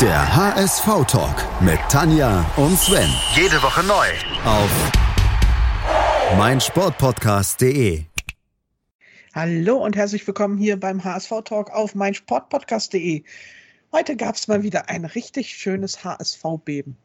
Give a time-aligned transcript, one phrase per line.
[0.00, 3.08] Der HSV-Talk mit Tanja und Sven.
[3.36, 4.06] Jede Woche neu.
[4.44, 4.68] Auf
[6.36, 8.02] meinsportpodcast.de.
[9.34, 13.22] Hallo und herzlich willkommen hier beim HSV-Talk auf meinsportpodcast.de.
[13.92, 16.96] Heute gab es mal wieder ein richtig schönes HSV-Beben.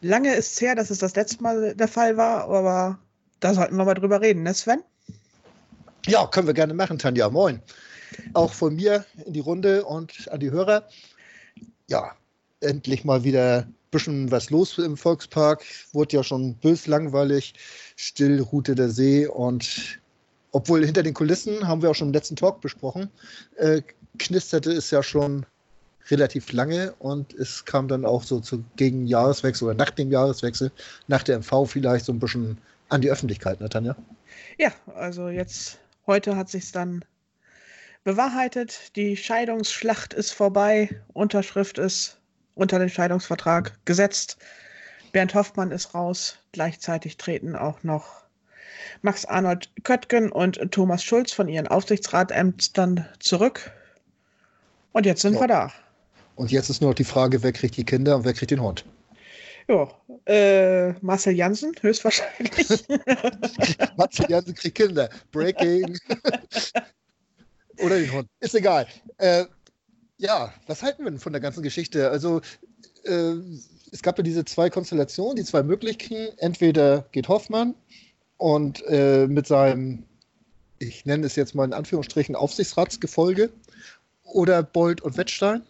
[0.00, 2.98] Lange ist es her, dass es das letzte Mal der Fall war, aber
[3.40, 4.82] da sollten wir mal drüber reden, ne Sven?
[6.06, 7.28] Ja, können wir gerne machen, Tanja.
[7.28, 7.60] Moin.
[8.32, 10.88] Auch von mir in die Runde und an die Hörer.
[11.88, 12.14] Ja,
[12.60, 15.64] endlich mal wieder ein bisschen was los im Volkspark.
[15.92, 17.54] Wurde ja schon bös langweilig.
[17.96, 19.98] Still ruhte der See und
[20.52, 23.10] obwohl hinter den Kulissen, haben wir auch schon im letzten Talk besprochen,
[23.56, 23.82] äh,
[24.18, 25.44] knisterte es ja schon
[26.10, 30.72] relativ lange und es kam dann auch so zu, gegen Jahreswechsel oder nach dem Jahreswechsel,
[31.06, 33.94] nach der MV vielleicht so ein bisschen an die Öffentlichkeit, ne, Tanja?
[34.58, 37.04] Ja, also jetzt, heute hat sich dann
[38.04, 38.96] bewahrheitet.
[38.96, 40.90] Die Scheidungsschlacht ist vorbei.
[41.12, 42.18] Unterschrift ist
[42.54, 44.38] unter den Scheidungsvertrag gesetzt.
[45.12, 46.38] Bernd Hoffmann ist raus.
[46.52, 48.24] Gleichzeitig treten auch noch
[49.02, 53.70] Max Arnold Köttgen und Thomas Schulz von ihren Aufsichtsratämtern zurück.
[54.92, 55.40] Und jetzt sind ja.
[55.40, 55.72] wir da.
[56.34, 58.62] Und jetzt ist nur noch die Frage, wer kriegt die Kinder und wer kriegt den
[58.62, 58.84] Hund?
[59.68, 59.88] Ja,
[60.26, 62.84] äh, Marcel Jansen höchstwahrscheinlich.
[63.96, 65.10] Marcel Jansen kriegt Kinder.
[65.30, 65.98] Breaking.
[67.80, 68.28] Oder den Hund.
[68.40, 68.86] Ist egal.
[69.18, 69.44] Äh,
[70.18, 72.10] ja, was halten wir denn von der ganzen Geschichte?
[72.10, 72.40] Also,
[73.04, 73.34] äh,
[73.92, 76.36] es gab ja diese zwei Konstellationen, die zwei Möglichkeiten.
[76.38, 77.74] Entweder geht Hoffmann
[78.36, 80.04] und äh, mit seinem,
[80.78, 83.50] ich nenne es jetzt mal in Anführungsstrichen, Aufsichtsratsgefolge
[84.24, 85.62] oder Bold und Wettstein.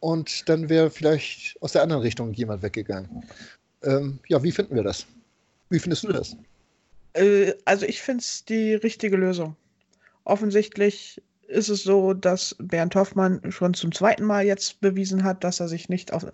[0.00, 3.24] Und dann wäre vielleicht aus der anderen Richtung jemand weggegangen.
[3.82, 5.06] Ähm, ja, wie finden wir das?
[5.70, 6.36] Wie findest du das?
[7.12, 9.56] Äh, also ich finde es die richtige Lösung.
[10.28, 15.58] Offensichtlich ist es so, dass Bernd Hoffmann schon zum zweiten Mal jetzt bewiesen hat, dass
[15.58, 16.26] er sich nicht auf,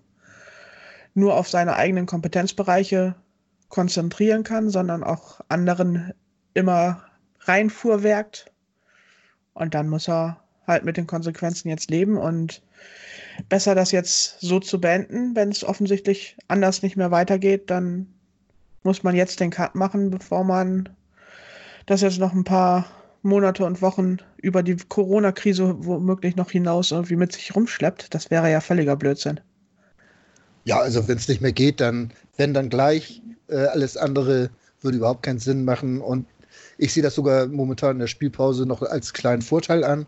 [1.15, 3.15] nur auf seine eigenen Kompetenzbereiche
[3.69, 6.13] konzentrieren kann, sondern auch anderen
[6.55, 7.05] immer
[7.43, 8.51] reinfuhrwerkt.
[9.53, 12.63] Und dann muss er halt mit den Konsequenzen jetzt leben und
[13.49, 15.37] besser das jetzt so zu beenden.
[15.37, 18.13] Wenn es offensichtlich anders nicht mehr weitergeht, dann
[18.83, 20.89] muss man jetzt den Cut machen, bevor man
[21.87, 22.87] das jetzt noch ein paar
[23.25, 28.51] Monate und Wochen über die Corona-Krise womöglich noch hinaus irgendwie mit sich rumschleppt, das wäre
[28.51, 29.41] ja völliger Blödsinn.
[30.65, 34.99] Ja, also wenn es nicht mehr geht, dann, wenn dann gleich, äh, alles andere würde
[34.99, 36.01] überhaupt keinen Sinn machen.
[36.01, 36.27] Und
[36.79, 40.07] ich sehe das sogar momentan in der Spielpause noch als kleinen Vorteil an.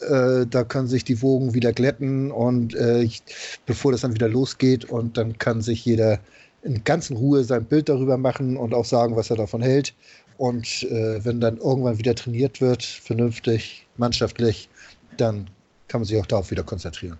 [0.00, 3.22] Äh, da können sich die Wogen wieder glätten und äh, ich,
[3.66, 6.20] bevor das dann wieder losgeht und dann kann sich jeder
[6.62, 9.94] in ganzen Ruhe sein Bild darüber machen und auch sagen, was er davon hält.
[10.38, 14.68] Und äh, wenn dann irgendwann wieder trainiert wird, vernünftig, mannschaftlich,
[15.16, 15.50] dann
[15.88, 17.18] kann man sich auch darauf wieder konzentrieren.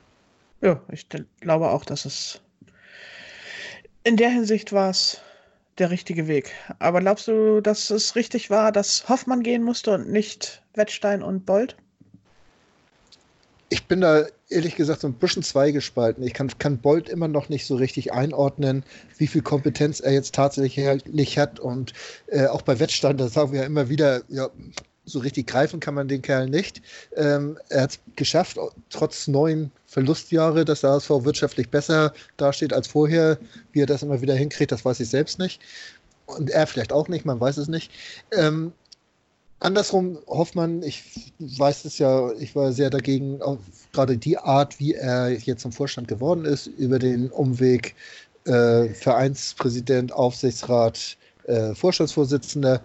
[0.61, 1.07] Ja, ich
[1.41, 2.41] glaube auch, dass es
[4.05, 5.21] in der Hinsicht war es
[5.79, 6.53] der richtige Weg.
[6.79, 11.45] Aber glaubst du, dass es richtig war, dass Hoffmann gehen musste und nicht Wettstein und
[11.45, 11.77] Bold?
[13.89, 16.23] Ich bin da ehrlich gesagt so ein bisschen zweigespalten.
[16.23, 18.85] Ich kann, kann Bolt immer noch nicht so richtig einordnen,
[19.17, 21.59] wie viel Kompetenz er jetzt tatsächlich hat.
[21.59, 21.95] Und
[22.27, 24.51] äh, auch bei Wettstand, da sagen wir ja immer wieder, ja,
[25.07, 26.83] so richtig greifen kann man den Kerl nicht.
[27.17, 28.59] Ähm, er hat es geschafft,
[28.91, 33.39] trotz neuen Verlustjahre, dass der HSV wirtschaftlich besser dasteht als vorher.
[33.73, 35.63] Wie er das immer wieder hinkriegt, das weiß ich selbst nicht.
[36.27, 37.91] Und er vielleicht auch nicht, man weiß es nicht.
[38.33, 38.75] Ähm,
[39.61, 43.41] Andersrum, Hoffmann, ich weiß es ja, ich war sehr dagegen,
[43.93, 47.97] gerade die Art, wie er jetzt zum Vorstand geworden ist, über den Umweg
[48.45, 52.81] äh, Vereinspräsident, Aufsichtsrat, äh, Vorstandsvorsitzender.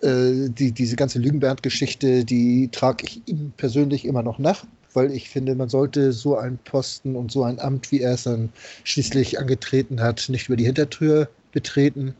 [0.00, 5.28] Äh, die, diese ganze Lügenbernd-Geschichte, die trage ich ihm persönlich immer noch nach, weil ich
[5.28, 8.50] finde, man sollte so einen Posten und so ein Amt, wie er es dann
[8.84, 12.14] schließlich angetreten hat, nicht über die Hintertür betreten.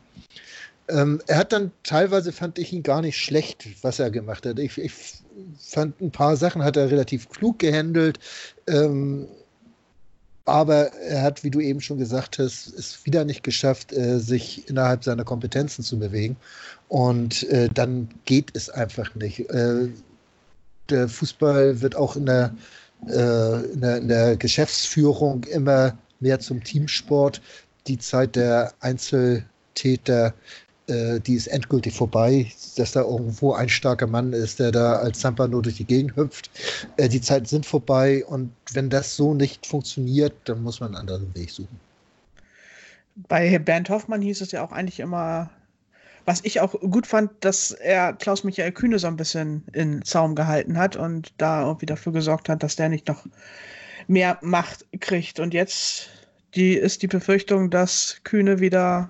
[0.91, 4.59] Ähm, er hat dann teilweise fand ich ihn gar nicht schlecht, was er gemacht hat.
[4.59, 4.93] Ich, ich
[5.57, 8.19] fand ein paar Sachen hat er relativ klug gehandelt.
[8.67, 9.27] Ähm,
[10.45, 14.67] aber er hat, wie du eben schon gesagt hast, es wieder nicht geschafft, äh, sich
[14.69, 16.35] innerhalb seiner Kompetenzen zu bewegen.
[16.87, 19.49] Und äh, dann geht es einfach nicht.
[19.49, 19.89] Äh,
[20.89, 22.53] der Fußball wird auch in der,
[23.07, 27.41] äh, in der, in der Geschäftsführung immer mehr zum Teamsport.
[27.87, 30.33] Die Zeit der Einzeltäter
[30.87, 35.19] äh, die ist endgültig vorbei, dass da irgendwo ein starker Mann ist, der da als
[35.19, 36.49] Zampano durch die Gegend hüpft.
[36.97, 41.09] Äh, die Zeiten sind vorbei und wenn das so nicht funktioniert, dann muss man einen
[41.09, 41.79] anderen Weg suchen.
[43.27, 45.49] Bei Bernd Hoffmann hieß es ja auch eigentlich immer,
[46.25, 50.77] was ich auch gut fand, dass er Klaus-Michael Kühne so ein bisschen in Zaum gehalten
[50.77, 53.25] hat und da irgendwie dafür gesorgt hat, dass der nicht noch
[54.07, 55.39] mehr Macht kriegt.
[55.39, 56.09] Und jetzt
[56.55, 59.09] die, ist die Befürchtung, dass Kühne wieder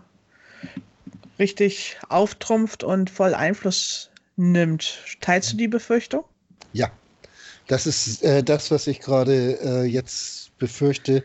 [1.40, 5.00] richtig auftrumpft und voll Einfluss nimmt.
[5.22, 6.24] Teilst du die Befürchtung?
[6.74, 6.92] Ja,
[7.68, 11.24] das ist äh, das, was ich gerade äh, jetzt befürchte.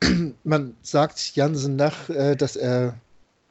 [0.44, 2.98] Man sagt Jansen nach, äh, dass er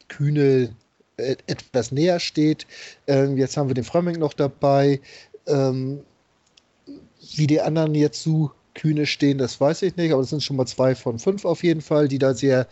[0.07, 0.75] Kühne
[1.17, 2.67] äh, etwas näher steht.
[3.07, 4.99] Ähm, jetzt haben wir den Frömming noch dabei.
[5.47, 6.01] Ähm,
[7.35, 10.57] wie die anderen jetzt zu Kühne stehen, das weiß ich nicht, aber es sind schon
[10.57, 12.67] mal zwei von fünf auf jeden Fall, die da sehr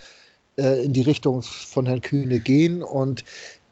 [0.58, 2.84] äh, in die Richtung von Herrn Kühne gehen.
[2.84, 3.24] Und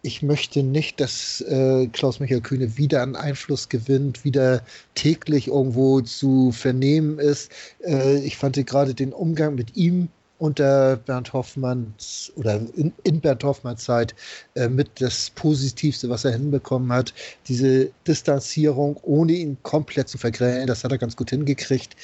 [0.01, 4.63] ich möchte nicht, dass äh, Klaus-Michael Kühne wieder an Einfluss gewinnt, wieder
[4.95, 7.51] täglich irgendwo zu vernehmen ist.
[7.85, 13.43] Äh, ich fand gerade den Umgang mit ihm unter Bernd Hoffmanns oder in, in Bernd
[13.43, 14.15] Hoffmanns Zeit
[14.55, 17.13] äh, mit das Positivste, was er hinbekommen hat.
[17.47, 21.95] Diese Distanzierung, ohne ihn komplett zu vergrellen, das hat er ganz gut hingekriegt.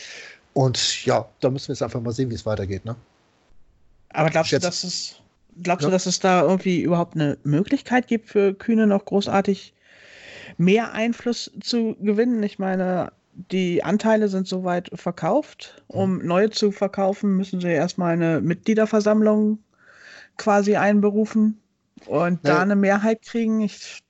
[0.54, 2.86] Und ja, da müssen wir jetzt einfach mal sehen, wie es weitergeht.
[2.86, 2.96] Ne?
[4.16, 5.22] Aber glaubst du, dass es,
[5.62, 5.90] glaubst ja.
[5.90, 9.74] du, dass es da irgendwie überhaupt eine Möglichkeit gibt für Kühne noch großartig
[10.58, 12.42] mehr Einfluss zu gewinnen?
[12.44, 13.12] Ich meine,
[13.52, 15.84] die Anteile sind soweit verkauft.
[15.88, 19.60] Um neue zu verkaufen, müssen sie erstmal eine Mitgliederversammlung
[20.38, 21.60] quasi einberufen
[22.06, 22.56] und ja.
[22.56, 23.62] da eine Mehrheit kriegen.
[23.62, 24.04] Ich,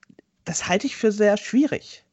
[0.44, 2.05] das halte ich für sehr schwierig.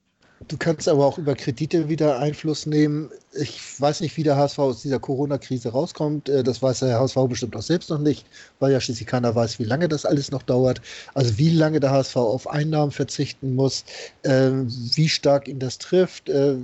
[0.49, 3.11] Du kannst aber auch über Kredite wieder Einfluss nehmen.
[3.33, 6.29] Ich weiß nicht, wie der HSV aus dieser Corona-Krise rauskommt.
[6.29, 8.27] Äh, das weiß der HSV bestimmt auch selbst noch nicht,
[8.59, 10.81] weil ja schließlich keiner weiß, wie lange das alles noch dauert.
[11.15, 13.85] Also wie lange der HSV auf Einnahmen verzichten muss,
[14.25, 16.29] ähm, wie stark ihn das trifft.
[16.29, 16.56] Äh,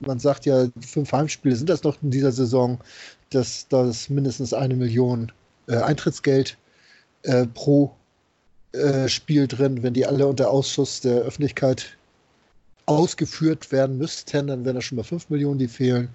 [0.00, 2.78] man sagt ja, fünf Heimspiele sind das noch in dieser Saison,
[3.30, 5.32] dass das mindestens eine Million
[5.68, 6.56] äh, Eintrittsgeld
[7.54, 7.90] pro
[9.08, 11.96] Spiel drin, wenn die alle unter Ausschuss der Öffentlichkeit
[12.86, 16.08] ausgeführt werden müssten, dann wären das schon mal 5 Millionen, die fehlen.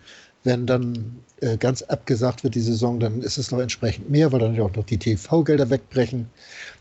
[0.43, 4.39] Wenn dann äh, ganz abgesagt wird die Saison, dann ist es noch entsprechend mehr, weil
[4.39, 6.27] dann ja auch noch die TV-Gelder wegbrechen.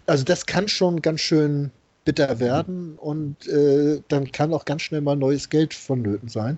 [0.06, 1.70] Also das kann schon ganz schön
[2.06, 6.56] bitter werden und äh, dann kann auch ganz schnell mal neues Geld vonnöten sein.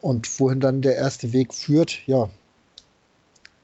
[0.00, 2.30] Und wohin dann der erste Weg führt, ja,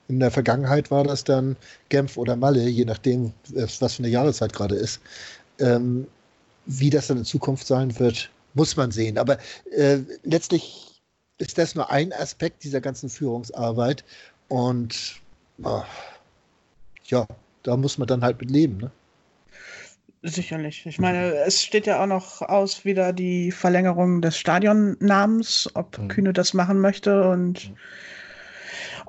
[0.08, 1.56] in der Vergangenheit war das dann
[1.88, 5.00] Genf oder Malle, je nachdem, äh, was für eine Jahreszeit gerade ist.
[5.60, 6.06] Ähm,
[6.66, 9.18] wie das dann in Zukunft sein wird, muss man sehen.
[9.18, 9.38] Aber
[9.70, 11.02] äh, letztlich
[11.38, 14.04] ist das nur ein Aspekt dieser ganzen Führungsarbeit.
[14.48, 15.20] Und
[15.62, 15.82] oh,
[17.04, 17.26] ja,
[17.62, 18.78] da muss man dann halt mit leben.
[18.78, 18.90] Ne?
[20.22, 20.86] Sicherlich.
[20.86, 26.08] Ich meine, es steht ja auch noch aus wieder die Verlängerung des Stadionnamens, ob mhm.
[26.08, 27.76] Kühne das machen möchte und mhm.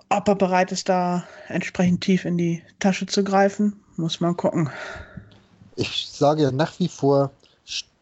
[0.10, 3.80] ob er bereit ist, da entsprechend tief in die Tasche zu greifen.
[3.96, 4.70] Muss man gucken.
[5.78, 7.32] Ich sage ja nach wie vor,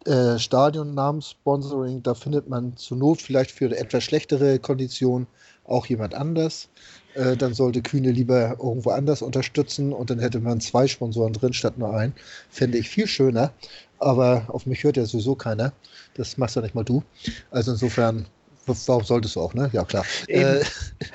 [0.05, 5.27] äh, Stadionnamenssponsoring, da findet man zur Not vielleicht für etwas schlechtere Konditionen
[5.65, 6.69] auch jemand anders.
[7.13, 11.53] Äh, dann sollte Kühne lieber irgendwo anders unterstützen und dann hätte man zwei Sponsoren drin
[11.53, 12.13] statt nur einen.
[12.49, 13.51] Fände ich viel schöner.
[13.99, 15.71] Aber auf mich hört ja sowieso keiner.
[16.15, 17.03] Das machst ja nicht mal du.
[17.51, 18.25] Also insofern,
[18.65, 19.69] warum solltest du auch, ne?
[19.71, 20.05] Ja, klar.
[20.27, 20.63] Äh,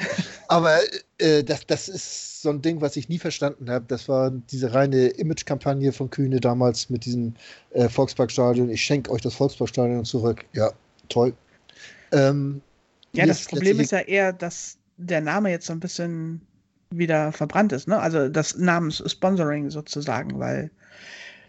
[0.48, 0.78] aber
[1.18, 3.84] äh, das, das ist so ein Ding, was ich nie verstanden habe.
[3.88, 7.34] Das war diese reine Image-Kampagne von Kühne damals mit diesem
[7.70, 8.70] äh, Volksparkstadion.
[8.70, 10.44] Ich schenke euch das Volksparkstadion zurück.
[10.54, 10.72] Ja,
[11.08, 11.34] toll.
[12.12, 12.62] Ähm,
[13.12, 16.40] ja, das Problem ist ja eher, dass der Name jetzt so ein bisschen
[16.90, 17.98] wieder verbrannt ist, ne?
[17.98, 20.70] Also das Namens-Sponsoring sozusagen, weil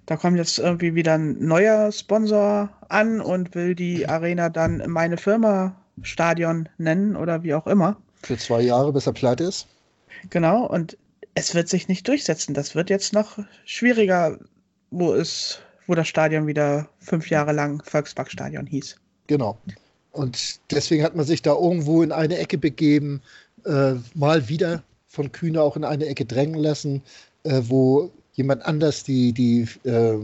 [0.05, 5.17] da kommt jetzt irgendwie wieder ein neuer Sponsor an und will die Arena dann meine
[5.17, 7.97] Firma Stadion nennen oder wie auch immer.
[8.23, 9.67] Für zwei Jahre, bis er pleite ist.
[10.29, 10.97] Genau, und
[11.35, 12.53] es wird sich nicht durchsetzen.
[12.53, 14.37] Das wird jetzt noch schwieriger,
[14.91, 18.97] wo es, wo das Stadion wieder fünf Jahre lang Volksparkstadion hieß.
[19.27, 19.57] Genau.
[20.11, 23.21] Und deswegen hat man sich da irgendwo in eine Ecke begeben,
[23.65, 27.01] äh, mal wieder von Kühne auch in eine Ecke drängen lassen,
[27.43, 30.17] äh, wo jemand anders die, die äh,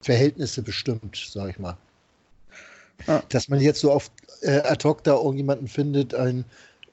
[0.00, 1.76] Verhältnisse bestimmt, sag ich mal.
[3.06, 3.22] Ja.
[3.28, 4.10] Dass man jetzt so auf
[4.42, 6.44] äh, ad hoc da irgendjemanden findet, ein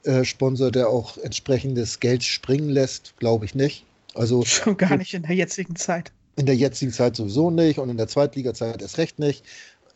[0.04, 3.84] äh, Sponsor, der auch entsprechendes Geld springen lässt, glaube ich nicht.
[4.14, 6.12] Also schon gar nicht in der jetzigen Zeit.
[6.36, 9.44] In der jetzigen Zeit sowieso nicht und in der Zweitliga-Zeit erst recht nicht.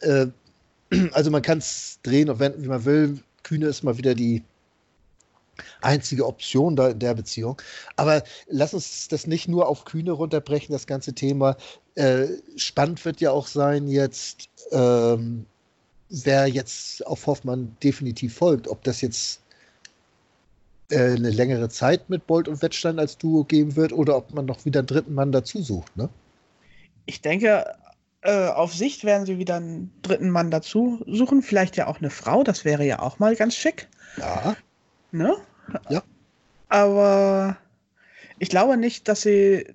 [0.01, 0.27] Äh,
[1.13, 3.19] also man kann es drehen und wenden, wie man will.
[3.43, 4.43] Kühne ist mal wieder die
[5.81, 7.61] einzige Option da in der Beziehung.
[7.97, 11.57] Aber lass uns das nicht nur auf Kühne runterbrechen, das ganze Thema.
[11.95, 15.47] Äh, spannend wird ja auch sein jetzt, ähm,
[16.09, 18.69] wer jetzt auf Hoffmann definitiv folgt.
[18.69, 19.41] Ob das jetzt
[20.91, 24.47] äh, eine längere Zeit mit Bolt und Wettstein als Duo geben wird oder ob man
[24.47, 25.97] noch wieder einen dritten Mann dazu sucht.
[25.97, 26.09] Ne?
[27.07, 27.65] Ich denke,
[28.23, 31.43] äh, auf Sicht werden sie wieder einen dritten Mann dazu suchen.
[31.43, 33.89] Vielleicht ja auch eine Frau, das wäre ja auch mal ganz schick.
[34.17, 34.57] Ja.
[35.13, 35.37] Ne?
[35.89, 36.03] Ja.
[36.69, 37.57] Aber
[38.39, 39.67] ich glaube nicht, dass sie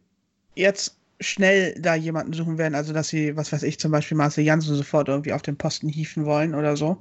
[0.55, 2.75] jetzt schnell da jemanden suchen werden.
[2.75, 5.89] Also, dass sie, was weiß ich, zum Beispiel Marcel Janssen sofort irgendwie auf den Posten
[5.89, 6.97] hieven wollen oder so.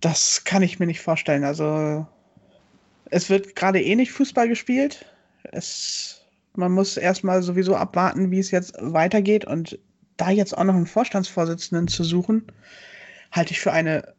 [0.00, 1.44] Das kann ich mir nicht vorstellen.
[1.44, 2.06] Also,
[3.10, 5.06] es wird gerade eh nicht Fußball gespielt.
[5.42, 6.22] Es,
[6.54, 9.44] man muss erstmal sowieso abwarten, wie es jetzt weitergeht.
[9.44, 9.78] Und
[10.16, 12.44] da jetzt auch noch einen Vorstandsvorsitzenden zu suchen,
[13.32, 14.14] halte ich für eine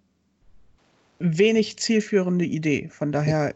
[1.19, 2.89] wenig zielführende Idee.
[2.89, 3.53] Von daher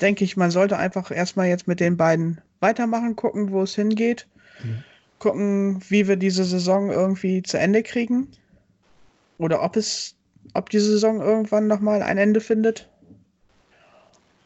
[0.00, 4.26] denke ich, man sollte einfach erstmal jetzt mit den beiden weitermachen, gucken, wo es hingeht,
[4.62, 4.84] mhm.
[5.18, 8.28] gucken, wie wir diese Saison irgendwie zu Ende kriegen
[9.38, 10.16] oder ob es,
[10.54, 12.88] ob die Saison irgendwann nochmal ein Ende findet.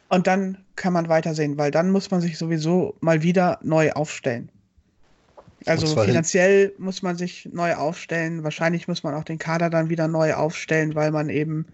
[0.09, 4.51] Und dann kann man weitersehen, weil dann muss man sich sowieso mal wieder neu aufstellen.
[5.67, 8.45] Also finanziell muss man sich neu aufstellen.
[8.45, 11.67] Wahrscheinlich muss man auch den Kader dann wieder neu aufstellen, weil man eben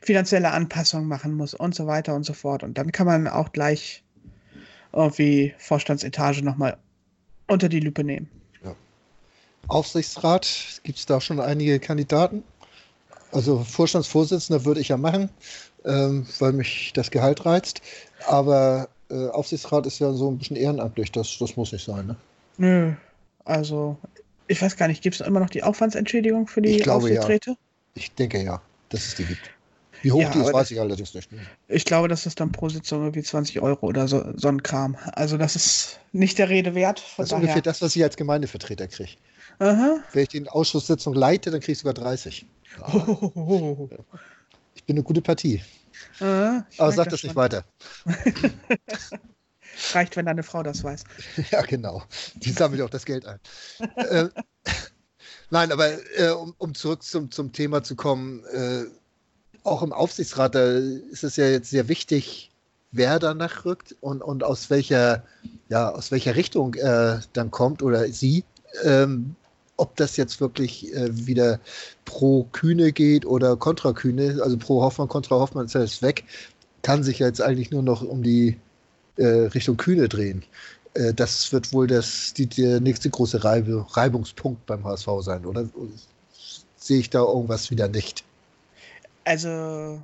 [0.00, 2.62] finanzielle Anpassungen machen muss und so weiter und so fort.
[2.62, 4.04] Und dann kann man auch gleich
[4.92, 6.76] irgendwie Vorstandsetage nochmal
[7.48, 8.30] unter die Lupe nehmen.
[8.64, 8.76] Ja.
[9.66, 12.44] Aufsichtsrat, gibt es da schon einige Kandidaten?
[13.36, 15.28] Also Vorstandsvorsitzender würde ich ja machen,
[15.84, 17.82] ähm, weil mich das Gehalt reizt.
[18.26, 22.16] Aber äh, Aufsichtsrat ist ja so ein bisschen ehrenamtlich, das, das muss nicht sein, ne?
[22.56, 22.92] Nö,
[23.44, 23.98] also
[24.46, 27.28] ich weiß gar nicht, gibt es immer noch die Aufwandsentschädigung für die ich glaube, Ja.
[27.92, 29.50] Ich denke ja, dass es die gibt.
[30.06, 31.32] Wie hoch ja, die ist, weiß ich allerdings nicht.
[31.32, 31.40] Ne?
[31.66, 34.96] Ich glaube, das ist dann pro Sitzung irgendwie 20 Euro oder so, so ein Kram.
[35.14, 37.02] Also das ist nicht der Rede wert.
[37.16, 37.42] das ist daher.
[37.42, 39.16] ungefähr das, was ich als Gemeindevertreter kriege.
[39.58, 42.46] Wenn ich die Ausschusssitzung leite, dann kriege ich sogar 30.
[42.78, 43.06] Ja.
[43.34, 43.88] Oh.
[44.74, 45.60] Ich bin eine gute Partie.
[46.20, 47.64] Aha, Aber sag das, das nicht weiter.
[49.92, 51.02] Reicht, wenn deine Frau das weiß.
[51.50, 52.04] Ja, genau.
[52.36, 53.40] Die sammelt auch das Geld ein.
[53.96, 54.28] äh,
[55.50, 58.84] nein, aber äh, um, um, zurück zum, zum Thema zu kommen, äh,
[59.66, 62.50] auch im Aufsichtsrat, da ist es ja jetzt sehr wichtig,
[62.92, 65.24] wer danach rückt und, und aus welcher,
[65.68, 68.44] ja, aus welcher Richtung er dann kommt oder sie.
[68.84, 69.36] Ähm,
[69.78, 71.60] ob das jetzt wirklich äh, wieder
[72.06, 76.24] pro Kühne geht oder kontra Kühne, also pro Hoffmann, kontra Hoffmann ist ja jetzt weg,
[76.82, 78.56] kann sich jetzt eigentlich nur noch um die
[79.16, 80.44] äh, Richtung Kühne drehen.
[80.94, 85.68] Äh, das wird wohl das, die, der nächste große Reibe, Reibungspunkt beim HSV sein, oder?
[86.76, 88.24] Sehe ich da irgendwas wieder nicht?
[89.26, 90.00] Also,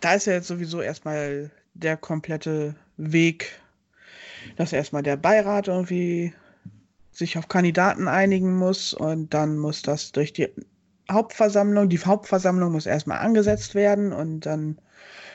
[0.00, 3.60] da ist ja jetzt sowieso erstmal der komplette Weg,
[4.56, 6.34] dass erstmal der Beirat irgendwie
[7.12, 10.48] sich auf Kandidaten einigen muss und dann muss das durch die
[11.08, 14.80] Hauptversammlung, die Hauptversammlung muss erstmal angesetzt werden und dann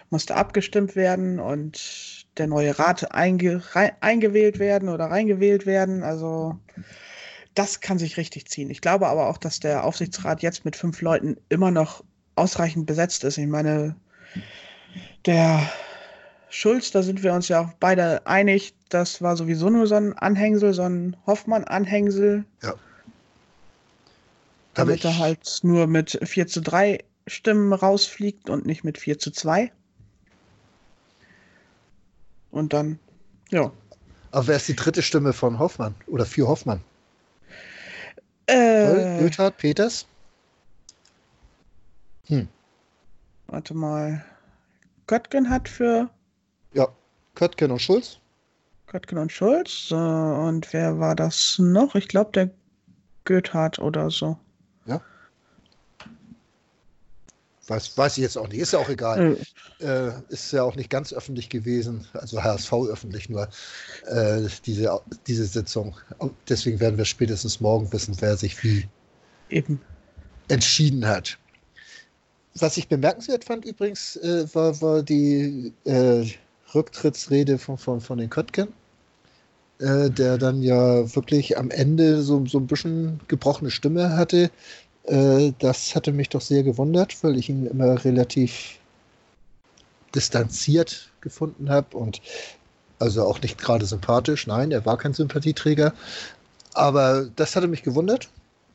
[0.09, 6.03] musste abgestimmt werden und der neue Rat einge, rein, eingewählt werden oder reingewählt werden.
[6.03, 6.59] Also
[7.53, 8.69] das kann sich richtig ziehen.
[8.69, 12.03] Ich glaube aber auch, dass der Aufsichtsrat jetzt mit fünf Leuten immer noch
[12.35, 13.37] ausreichend besetzt ist.
[13.37, 13.95] Ich meine,
[15.25, 15.69] der
[16.49, 20.13] Schulz, da sind wir uns ja auch beide einig, das war sowieso nur so ein
[20.17, 22.45] Anhängsel, so ein Hoffmann-Anhängsel.
[22.61, 22.75] Ja.
[24.75, 29.31] Damit er halt nur mit 4 zu 3 Stimmen rausfliegt und nicht mit 4 zu
[29.31, 29.71] 2.
[32.51, 32.99] Und dann,
[33.49, 33.71] ja.
[34.31, 36.81] Aber wer ist die dritte Stimme von Hoffmann oder für Hoffmann?
[38.47, 40.05] Äh, Gülthard, Peters?
[42.27, 42.47] Hm.
[43.47, 44.23] Warte mal.
[45.07, 46.09] Köttgen hat für.
[46.73, 46.87] Ja,
[47.35, 48.19] Köttgen und Schulz.
[48.87, 49.91] Köttgen und Schulz.
[49.91, 51.95] und wer war das noch?
[51.95, 52.49] Ich glaube, der
[53.25, 54.37] Goethard oder so.
[54.85, 55.01] Ja.
[57.67, 58.59] Weiß, weiß ich jetzt auch nicht.
[58.59, 59.29] Ist ja auch egal.
[59.29, 59.37] Mhm.
[59.79, 62.05] Äh, ist ja auch nicht ganz öffentlich gewesen.
[62.13, 63.47] Also HSV öffentlich nur
[64.07, 65.95] äh, diese, diese Sitzung.
[66.49, 68.87] Deswegen werden wir spätestens morgen wissen, wer sich wie
[69.49, 69.81] Eben.
[70.49, 71.37] entschieden hat.
[72.55, 76.25] Was ich bemerkenswert fand übrigens, äh, war, war die äh,
[76.73, 78.67] Rücktrittsrede von, von, von den Köttgen,
[79.79, 84.51] äh, der dann ja wirklich am Ende so, so ein bisschen gebrochene Stimme hatte.
[85.05, 88.79] Äh, das hatte mich doch sehr gewundert, weil ich ihn immer relativ
[90.13, 92.21] distanziert gefunden habe und
[92.99, 94.45] also auch nicht gerade sympathisch.
[94.47, 95.93] Nein, er war kein Sympathieträger.
[96.73, 98.29] Aber das hatte mich gewundert,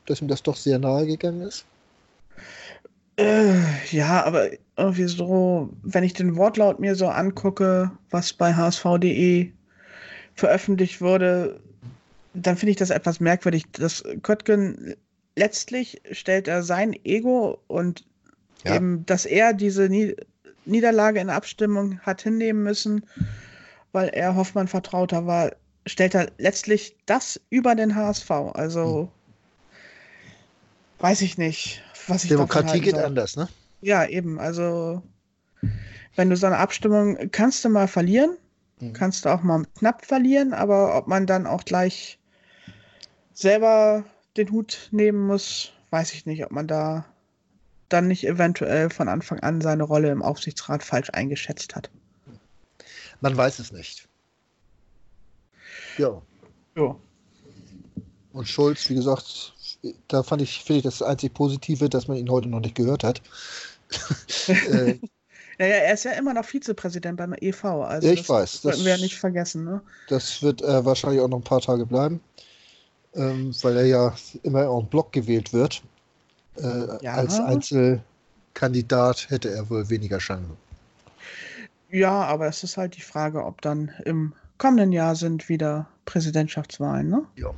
[0.05, 1.65] dass ihm das doch sehr nahe gegangen ist.
[3.19, 3.59] Äh,
[3.91, 9.51] ja, aber irgendwie so, wenn ich den Wortlaut mir so angucke, was bei hsv.de
[10.35, 11.59] veröffentlicht wurde,
[12.33, 13.65] dann finde ich das etwas merkwürdig.
[13.73, 14.95] dass Köttgen
[15.35, 18.07] letztlich stellt er sein Ego und
[18.63, 18.77] ja.
[18.77, 19.89] eben, dass er diese
[20.63, 23.05] Niederlage in Abstimmung hat hinnehmen müssen,
[23.91, 25.51] weil er Hoffmann vertrauter war,
[25.85, 28.31] stellt er letztlich das über den HSV.
[28.31, 29.18] Also hm.
[30.99, 33.03] Weiß ich nicht was ich Demokratie geht soll.
[33.03, 33.47] anders, ne?
[33.81, 34.39] Ja, eben.
[34.39, 35.01] Also
[36.15, 38.37] wenn du so eine Abstimmung kannst du mal verlieren,
[38.79, 38.93] mhm.
[38.93, 42.19] kannst du auch mal knapp verlieren, aber ob man dann auch gleich
[43.33, 44.03] selber
[44.37, 47.05] den Hut nehmen muss, weiß ich nicht, ob man da
[47.87, 51.89] dann nicht eventuell von Anfang an seine Rolle im Aufsichtsrat falsch eingeschätzt hat.
[53.21, 54.07] Man weiß es nicht.
[55.97, 56.21] Ja.
[56.75, 56.95] Ja.
[58.31, 59.53] Und Schulz, wie gesagt,
[60.07, 63.03] da fand ich, finde ich das einzig Positive, dass man ihn heute noch nicht gehört
[63.03, 63.21] hat.
[64.47, 64.99] äh,
[65.57, 67.65] naja, er ist ja immer noch Vizepräsident beim EV.
[67.65, 68.61] Also ich das weiß.
[68.61, 69.65] Das wir ja nicht vergessen.
[69.65, 69.81] Ne?
[70.07, 72.21] Das wird äh, wahrscheinlich auch noch ein paar Tage bleiben,
[73.15, 75.81] ähm, weil er ja immer en Block gewählt wird.
[76.57, 77.13] Äh, ja.
[77.15, 80.57] Als Einzelkandidat hätte er wohl weniger Chancen.
[81.91, 87.09] Ja, aber es ist halt die Frage, ob dann im kommenden Jahr sind wieder Präsidentschaftswahlen,
[87.09, 87.25] ne?
[87.35, 87.53] Ja.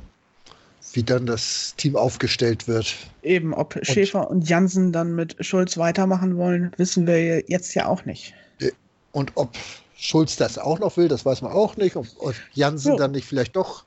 [0.92, 2.94] Wie dann das Team aufgestellt wird.
[3.22, 7.86] Eben, ob und Schäfer und Jansen dann mit Schulz weitermachen wollen, wissen wir jetzt ja
[7.86, 8.34] auch nicht.
[8.60, 8.72] Äh,
[9.12, 9.56] und ob
[9.96, 11.96] Schulz das auch noch will, das weiß man auch nicht.
[11.96, 12.06] Ob,
[12.52, 12.98] Jansen so.
[12.98, 13.84] dann nicht vielleicht doch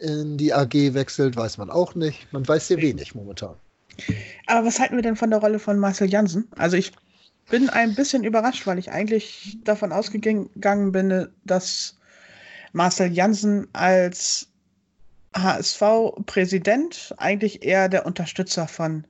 [0.00, 2.32] in die AG wechselt, weiß man auch nicht.
[2.32, 3.54] Man weiß sehr wenig momentan.
[4.46, 6.48] Aber was halten wir denn von der Rolle von Marcel Jansen?
[6.56, 6.92] Also ich
[7.50, 11.96] bin ein bisschen überrascht, weil ich eigentlich davon ausgegangen bin, dass
[12.72, 14.47] Marcel Jansen als
[15.34, 19.04] HSV-Präsident eigentlich eher der Unterstützer von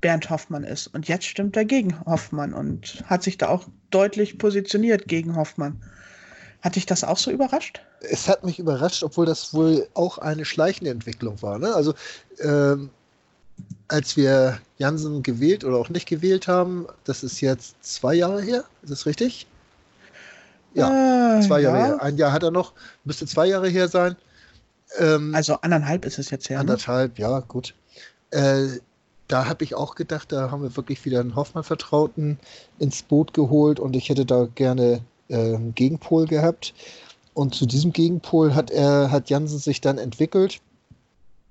[0.00, 0.88] Bernd Hoffmann ist.
[0.88, 5.82] Und jetzt stimmt er gegen Hoffmann und hat sich da auch deutlich positioniert gegen Hoffmann.
[6.62, 7.80] Hat dich das auch so überrascht?
[8.00, 11.58] Es hat mich überrascht, obwohl das wohl auch eine schleichende Entwicklung war.
[11.58, 11.74] Ne?
[11.74, 11.94] Also
[12.40, 12.90] ähm,
[13.88, 18.64] als wir Jansen gewählt oder auch nicht gewählt haben, das ist jetzt zwei Jahre her,
[18.82, 19.46] ist das richtig?
[20.74, 21.86] Ja, äh, zwei Jahre ja.
[21.86, 22.02] her.
[22.02, 24.16] Ein Jahr hat er noch, müsste zwei Jahre her sein.
[24.98, 26.56] Ähm, also anderthalb ist es jetzt her.
[26.56, 26.60] Ne?
[26.60, 27.74] Anderthalb, ja, gut.
[28.30, 28.66] Äh,
[29.28, 32.38] da habe ich auch gedacht, da haben wir wirklich wieder einen Hoffmann-Vertrauten
[32.78, 36.74] ins Boot geholt und ich hätte da gerne äh, einen Gegenpol gehabt.
[37.34, 40.60] Und zu diesem Gegenpol hat er, hat Jansen sich dann entwickelt.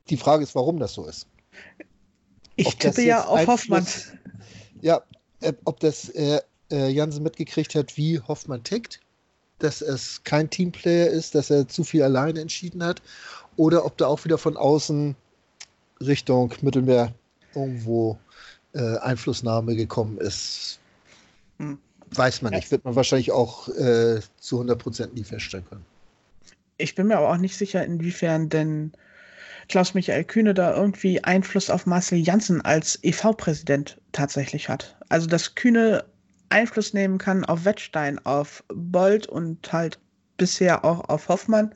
[0.10, 1.28] Die Frage ist, warum das so ist.
[2.56, 3.86] Ich tippe ja auf Hoffmann.
[4.82, 5.02] Ja,
[5.42, 9.00] äh, ob das äh, Jansen mitgekriegt hat, wie Hoffmann tickt,
[9.60, 13.02] dass es kein Teamplayer ist, dass er zu viel alleine entschieden hat,
[13.58, 15.16] oder ob da auch wieder von außen
[16.02, 17.14] Richtung Mittelmeer
[17.54, 18.18] irgendwo
[18.74, 20.80] äh, Einflussnahme gekommen ist.
[21.58, 21.78] Hm.
[22.12, 25.86] Weiß man nicht, wird man wahrscheinlich auch äh, zu 100% nie feststellen können.
[26.78, 28.92] Ich bin mir aber auch nicht sicher, inwiefern denn
[29.70, 34.96] Klaus-Michael Kühne da irgendwie Einfluss auf Marcel Janssen als EV-Präsident tatsächlich hat.
[35.10, 36.06] Also, dass Kühne
[36.50, 40.00] Einfluss nehmen kann auf Wettstein, auf Bold und halt
[40.38, 41.74] bisher auch auf Hoffmann,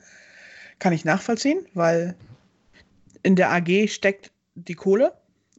[0.78, 2.14] kann ich nachvollziehen, weil
[3.22, 5.12] in der AG steckt die Kohle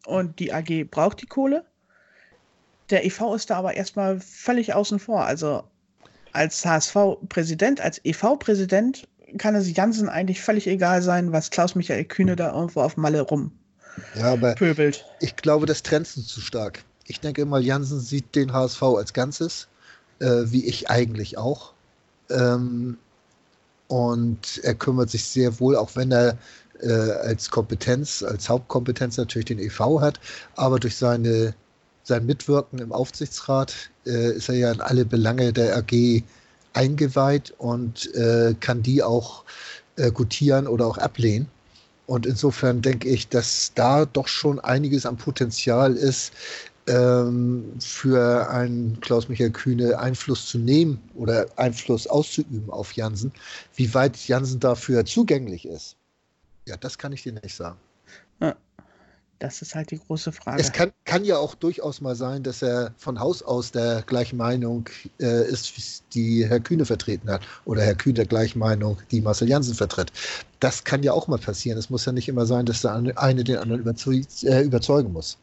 [0.06, 1.66] und die AG braucht die Kohle.
[2.90, 5.26] Der EV ist da aber erstmal völlig außen vor.
[5.26, 5.64] Also
[6.34, 12.54] als HSV-Präsident, als EV-Präsident kann es Jansen eigentlich völlig egal sein, was Klaus-Michael Kühne da
[12.54, 13.52] irgendwo auf Malle rum
[14.16, 15.06] ja, aber pöbelt.
[15.20, 16.84] Ich glaube, das trennt zu stark.
[17.12, 19.68] Ich denke immer, Jansen sieht den HSV als Ganzes,
[20.20, 21.74] äh, wie ich eigentlich auch.
[22.30, 22.98] Ähm,
[23.90, 26.38] und er kümmert sich sehr wohl, auch wenn er
[26.80, 30.22] äh, als Kompetenz, als Hauptkompetenz natürlich den EV hat,
[30.56, 31.54] aber durch seine,
[32.04, 33.74] sein Mitwirken im Aufsichtsrat
[34.06, 36.24] äh, ist er ja in alle Belange der AG
[36.72, 39.44] eingeweiht und äh, kann die auch
[39.98, 41.50] äh, gutieren oder auch ablehnen.
[42.08, 46.34] Und insofern denke ich, dass da doch schon einiges am Potenzial ist,
[46.88, 53.32] ähm, für einen Klaus-Michael Kühne Einfluss zu nehmen oder Einfluss auszuüben auf Jansen.
[53.76, 55.96] Wie weit Jansen dafür zugänglich ist,
[56.68, 57.78] ja, das kann ich dir nicht sagen.
[58.40, 58.56] Ja.
[59.40, 60.62] Das ist halt die große Frage.
[60.62, 64.38] Es kann, kann, ja auch durchaus mal sein, dass er von Haus aus der gleichen
[64.38, 64.88] Meinung
[65.20, 67.42] äh, ist, die Herr Kühne vertreten hat.
[67.66, 70.12] Oder Herr Kühne der gleichen Meinung, die Marcel Janssen vertritt.
[70.60, 71.80] Das kann ja auch mal passieren.
[71.80, 73.84] Es muss ja nicht immer sein, dass der eine den anderen
[74.44, 75.40] äh, überzeugen muss.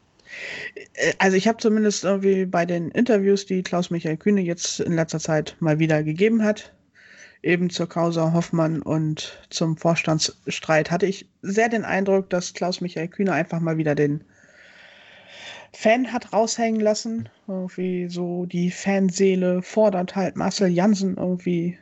[0.93, 5.19] Äh, also ich habe zumindest irgendwie bei den Interviews, die Klaus-Michael Kühne jetzt in letzter
[5.19, 6.73] Zeit mal wieder gegeben hat,
[7.41, 13.33] eben zur Causa Hoffmann und zum Vorstandsstreit hatte ich sehr den Eindruck, dass Klaus-Michael Kühne
[13.33, 14.23] einfach mal wieder den
[15.71, 17.29] Fan hat raushängen lassen.
[17.47, 21.77] Irgendwie so die Fanseele fordert halt Marcel Jansen irgendwie,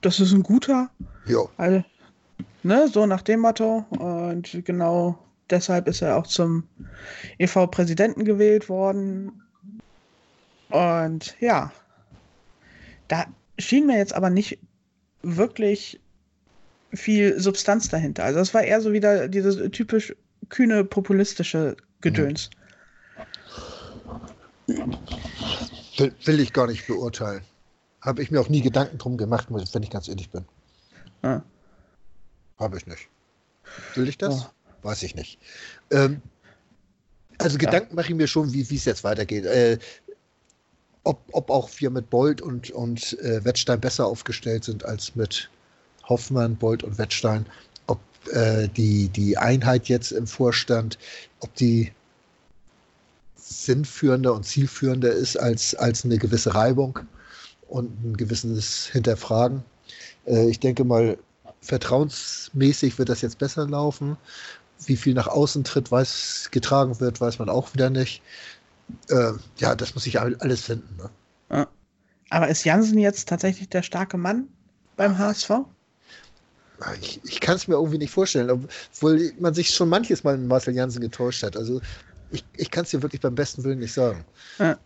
[0.00, 0.90] das ist ein guter.
[1.26, 1.40] Ja.
[1.58, 1.84] Also,
[2.62, 3.84] ne, so nach dem Motto.
[3.90, 5.18] Und genau
[5.50, 6.68] deshalb ist er auch zum
[7.38, 9.42] EV-Präsidenten gewählt worden.
[10.70, 11.72] Und ja,
[13.08, 13.26] da
[13.58, 14.58] schien mir jetzt aber nicht
[15.22, 16.00] wirklich
[16.92, 18.24] viel Substanz dahinter.
[18.24, 20.14] Also es war eher so wieder dieses typisch
[20.48, 22.50] kühne populistische Gedöns.
[24.66, 27.42] Will, will ich gar nicht beurteilen.
[28.00, 30.44] Habe ich mir auch nie Gedanken drum gemacht, wenn ich ganz ehrlich bin.
[31.22, 31.42] Ja.
[32.58, 33.08] Habe ich nicht.
[33.94, 34.50] Will ich das?
[34.86, 35.38] Weiß ich nicht.
[35.90, 36.22] Ähm,
[37.38, 39.44] also Gedanken mache ich mir schon, wie es jetzt weitergeht.
[39.44, 39.78] Äh,
[41.02, 45.50] ob, ob auch wir mit Bolt und, und äh, Wettstein besser aufgestellt sind als mit
[46.08, 47.46] Hoffmann, Bolt und Wettstein.
[47.88, 47.98] Ob
[48.30, 50.98] äh, die, die Einheit jetzt im Vorstand,
[51.40, 51.90] ob die
[53.34, 57.00] sinnführender und zielführender ist als, als eine gewisse Reibung
[57.66, 59.64] und ein gewisses Hinterfragen.
[60.26, 61.18] Äh, ich denke mal,
[61.66, 64.16] vertrauensmäßig wird das jetzt besser laufen.
[64.84, 68.22] Wie viel nach außen tritt, weiß, getragen wird, weiß man auch wieder nicht.
[69.08, 70.96] Äh, ja, das muss ich alles finden.
[70.96, 71.10] Ne?
[71.50, 71.68] Ja.
[72.30, 74.48] Aber ist Jansen jetzt tatsächlich der starke Mann
[74.96, 75.50] beim HSV?
[77.00, 80.46] Ich, ich kann es mir irgendwie nicht vorstellen, obwohl man sich schon manches Mal in
[80.46, 81.56] Marcel Jansen getäuscht hat.
[81.56, 81.80] Also
[82.30, 84.24] ich, ich kann es dir wirklich beim besten Willen nicht sagen.
[84.58, 84.78] Ja.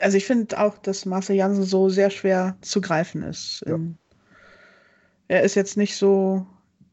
[0.00, 3.62] Also ich finde auch, dass Marcel Jansen so sehr schwer zu greifen ist.
[3.66, 3.78] Ja.
[5.28, 6.46] Er ist jetzt nicht so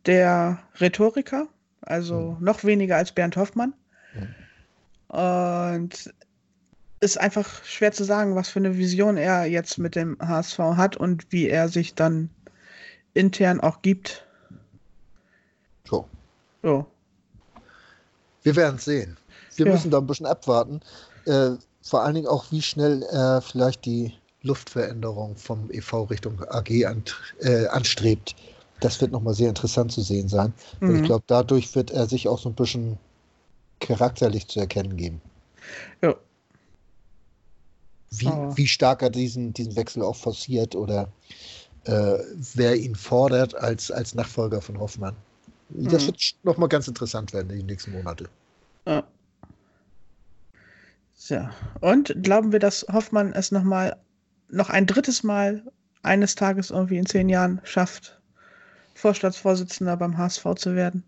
[0.06, 1.48] der Rhetoriker,
[1.82, 2.46] also Mhm.
[2.46, 3.74] noch weniger als Bernd Hoffmann.
[4.14, 5.16] Mhm.
[5.18, 6.14] Und
[7.02, 10.96] ist einfach schwer zu sagen, was für eine Vision er jetzt mit dem HSV hat
[10.96, 12.30] und wie er sich dann
[13.14, 14.26] intern auch gibt.
[15.90, 16.08] So.
[16.62, 16.86] So.
[18.44, 19.18] Wir werden es sehen.
[19.56, 19.74] Wir Ja.
[19.74, 20.80] müssen da ein bisschen abwarten.
[21.26, 24.14] Äh, vor allen Dingen auch, wie schnell er vielleicht die
[24.44, 27.04] Luftveränderung vom EV Richtung AG an,
[27.42, 28.36] äh, anstrebt.
[28.82, 30.54] Das wird nochmal sehr interessant zu sehen sein.
[30.82, 31.06] Und ich Mhm.
[31.06, 32.98] glaube, dadurch wird er sich auch so ein bisschen
[33.80, 35.22] charakterlich zu erkennen geben.
[36.02, 36.16] Ja.
[38.10, 41.08] Wie, Aber- wie stark er diesen, diesen Wechsel auch forciert oder
[41.86, 42.18] äh,
[42.56, 45.16] wer ihn fordert als, als Nachfolger von Hoffmann.
[45.70, 46.08] Das Mhm.
[46.08, 48.30] wird nochmal ganz interessant werden in den nächsten Monate.
[48.86, 49.04] Ja.
[51.16, 51.48] So.
[51.80, 53.96] Und glauben wir, dass Hoffmann es noch mal,
[54.50, 55.64] noch ein drittes Mal
[56.04, 58.20] eines Tages irgendwie in zehn Jahren schafft,
[59.02, 61.04] Vorstandsvorsitzender beim HSV zu werden?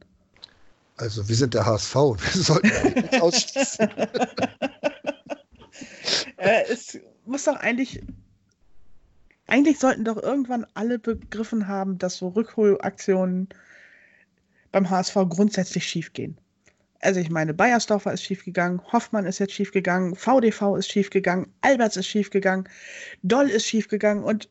[0.97, 3.89] Also wir sind der HSV wir sollten eigentlich nichts ausschließen.
[6.37, 8.01] äh, es muss doch eigentlich.
[9.47, 13.49] Eigentlich sollten doch irgendwann alle begriffen haben, dass so Rückholaktionen
[14.71, 16.37] beim HSV grundsätzlich schiefgehen.
[17.01, 22.07] Also ich meine, Bayersdorfer ist schiefgegangen, Hoffmann ist jetzt schiefgegangen, VDV ist schiefgegangen, Alberts ist
[22.07, 22.69] schiefgegangen,
[23.21, 24.49] Doll ist schiefgegangen und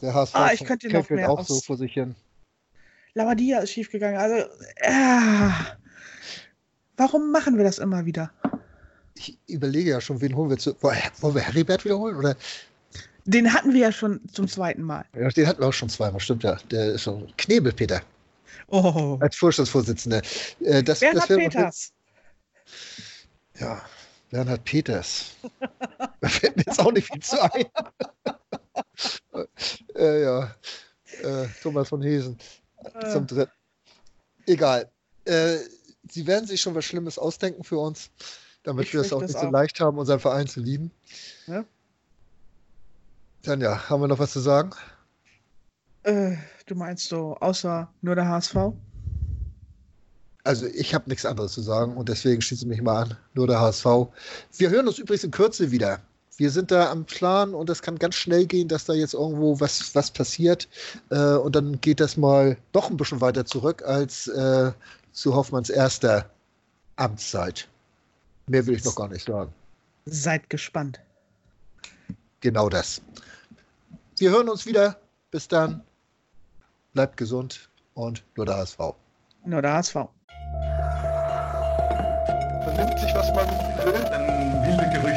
[0.00, 2.16] Der HSV Ah, ich könnte noch mehr auch aus- so vor sich hin.
[3.14, 4.18] Lavadia ist schiefgegangen.
[4.18, 5.50] Also, äh,
[6.96, 8.32] warum machen wir das immer wieder?
[9.14, 10.76] Ich überlege ja schon, wen holen wir zu.
[10.82, 12.16] Wollen wir Heribert wiederholen?
[12.16, 12.36] Oder?
[13.24, 15.04] Den hatten wir ja schon zum zweiten Mal.
[15.16, 16.56] Ja, den hatten wir auch schon zweimal, stimmt ja.
[16.70, 18.02] Der ist schon Knebel, Peter,
[18.68, 19.16] Oh.
[19.20, 20.20] als Vorstandsvorsitzender.
[20.60, 21.92] Äh, das, Bernhard das Peters.
[23.60, 23.82] Ja,
[24.30, 25.36] Bernhard Peters.
[26.20, 27.66] da fällt mir jetzt auch nicht viel zu ein.
[29.94, 30.54] äh, ja,
[31.22, 32.36] äh, Thomas von Hesen
[33.10, 33.52] zum dritten.
[34.46, 34.90] Egal.
[35.24, 35.58] Äh,
[36.10, 38.10] Sie werden sich schon was Schlimmes ausdenken für uns,
[38.62, 40.90] damit Ich wir es auch nicht es so leicht haben, unseren Verein zu lieben.
[41.46, 41.64] Ja.
[43.42, 44.70] Dann ja, haben wir noch was zu sagen?
[46.02, 46.36] Äh,
[46.66, 48.56] du meinst so, außer nur der HSV?
[50.44, 53.16] Also ich habe nichts anderes zu sagen und deswegen schließe ich mich mal an.
[53.32, 53.86] Nur der HSV.
[54.58, 56.02] Wir hören uns übrigens in Kürze wieder.
[56.36, 59.60] Wir sind da am Plan und es kann ganz schnell gehen, dass da jetzt irgendwo
[59.60, 60.68] was, was passiert.
[61.10, 64.72] Äh, und dann geht das mal doch ein bisschen weiter zurück als äh,
[65.12, 66.28] zu Hoffmanns erster
[66.96, 67.68] Amtszeit.
[68.46, 69.52] Mehr will ich noch gar nicht sagen.
[70.06, 71.00] Seid gespannt.
[72.40, 73.00] Genau das.
[74.18, 74.98] Wir hören uns wieder.
[75.30, 75.82] Bis dann.
[76.92, 78.78] Bleibt gesund und nur der HSV.
[79.44, 79.96] Nur der HSV.